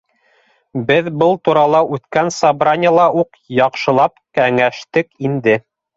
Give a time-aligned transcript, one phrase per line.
[0.87, 5.55] Беҙ был турала үткән собраниела уҡ яҡшылап кәңәштек инде.